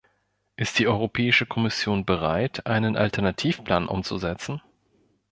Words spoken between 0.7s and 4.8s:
die Europäische Kommission bereit, einen Alternativplan umzusetzen?